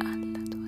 [0.00, 0.61] alla tua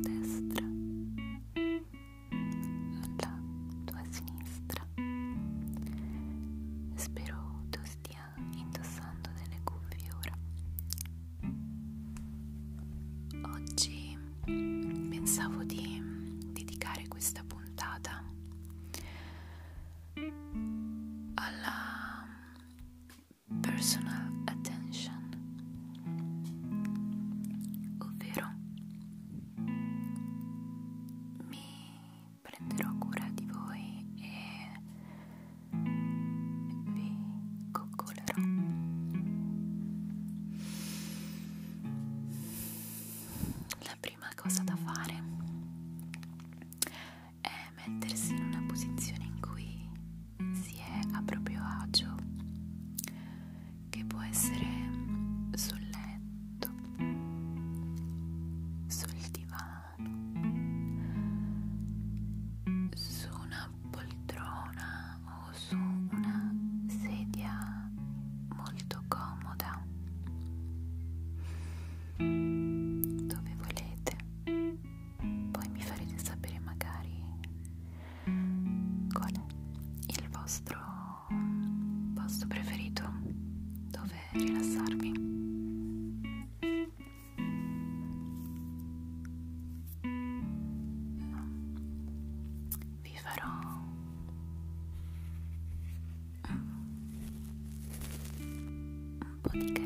[99.55, 99.84] un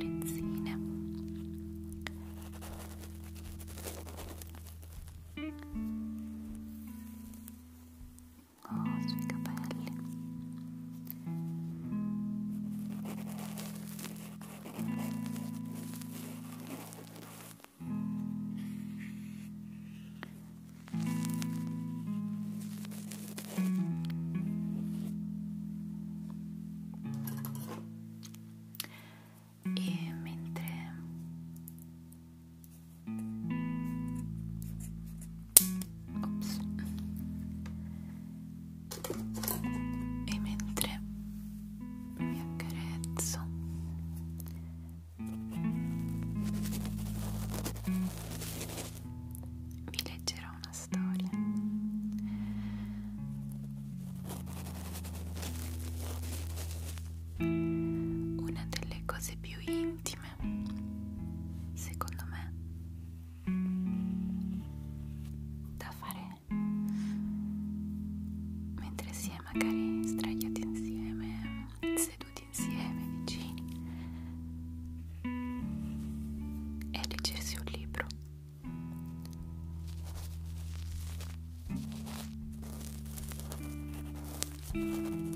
[84.75, 85.28] e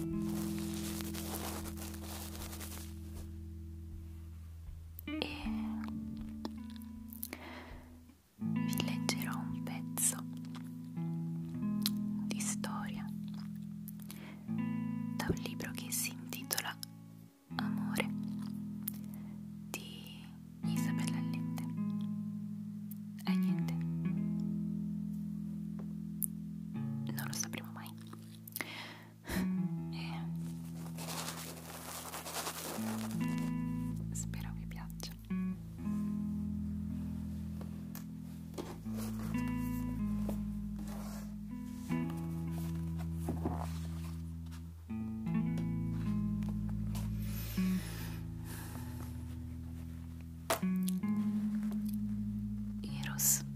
[53.23, 53.52] Thanks.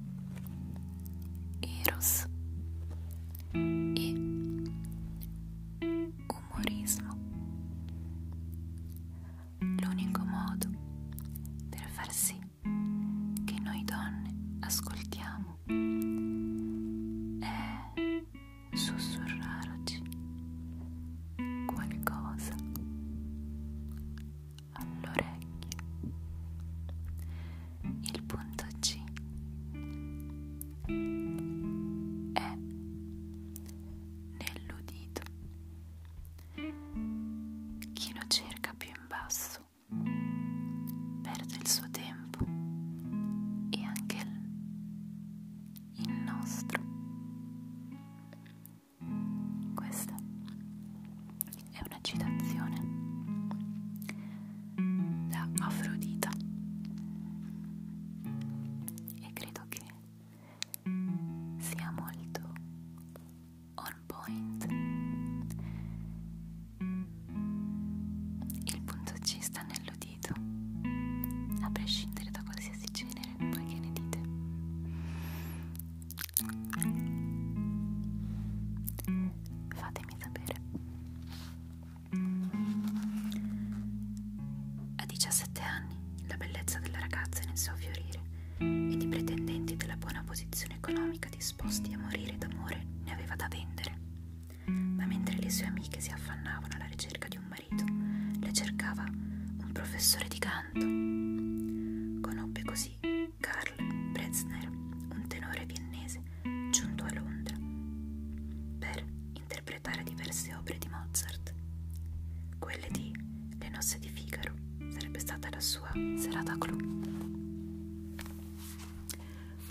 [116.19, 116.78] serata clou.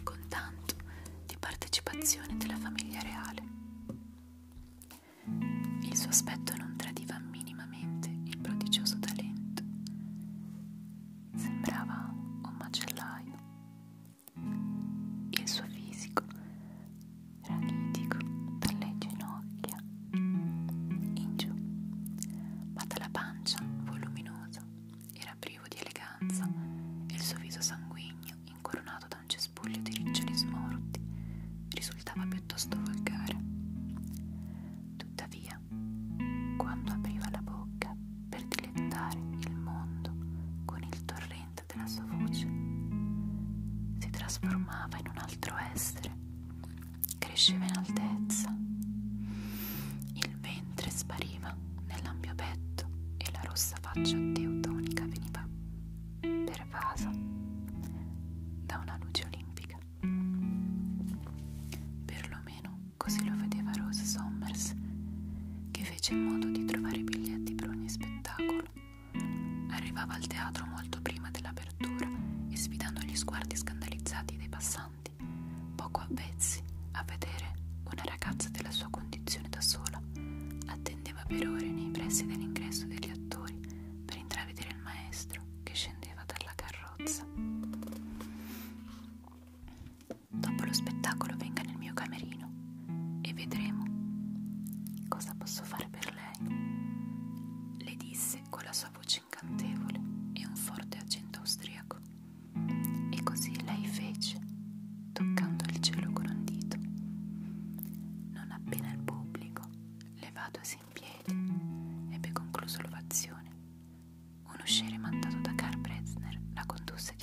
[0.04, 0.75] Con tanto
[1.25, 3.44] di partecipazione della famiglia reale.
[5.83, 6.54] Il suo aspetto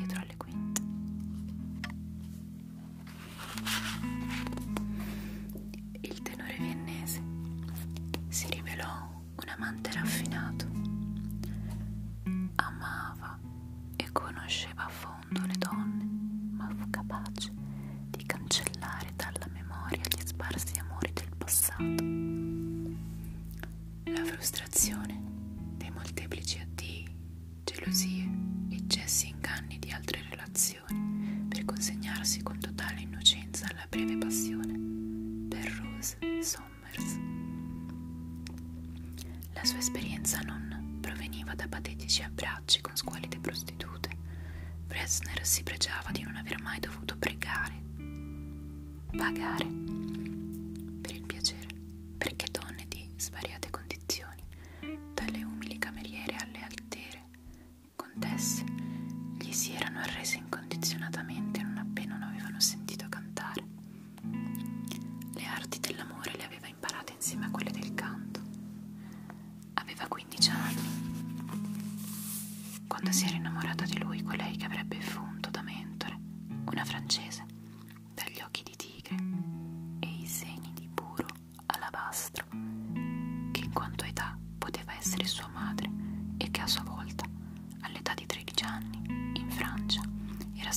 [0.03, 0.83] dietro alle quinte.
[49.33, 49.72] magari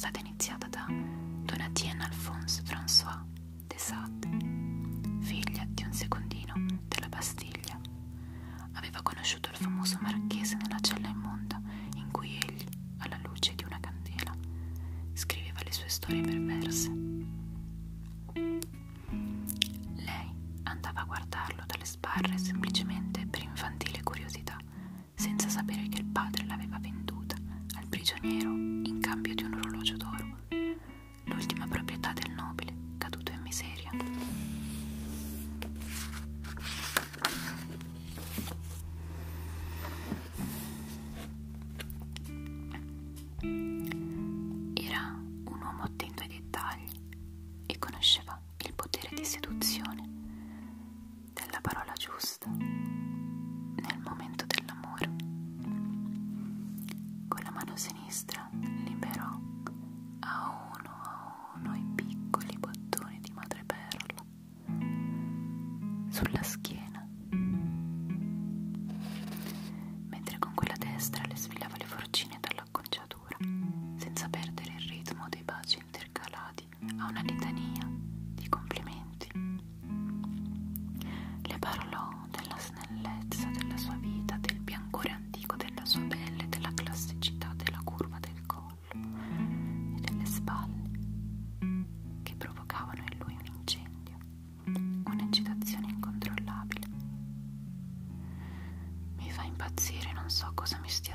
[0.05, 0.64] state iniziando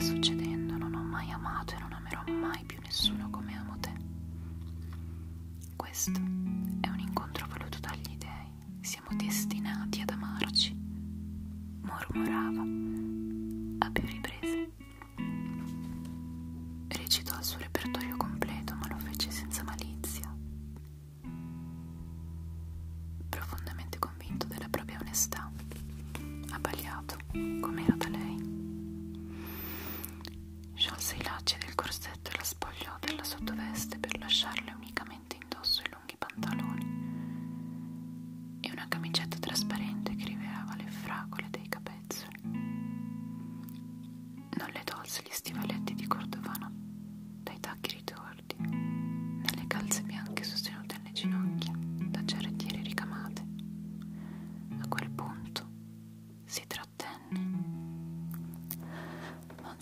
[0.01, 3.93] sta succedendo, non ho mai amato e non amerò mai più nessuno come amo te.
[5.77, 6.21] Questo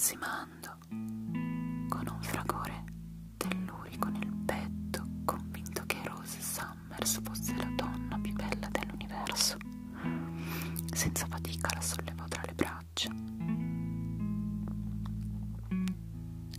[0.08, 0.78] ansimando,
[1.88, 2.84] con un fragore
[3.36, 9.58] tellurico nel petto, convinto che Rose Summers fosse la donna più bella dell'universo.
[10.94, 13.10] Senza fatica la sollevò tra le braccia.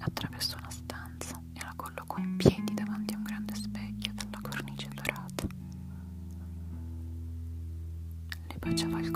[0.02, 4.90] Attraversò una stanza e la collocò in piedi davanti a un grande specchio dalla cornice
[4.94, 5.48] dorata.
[8.48, 9.10] Le baciava il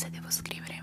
[0.00, 0.79] se devo scrivere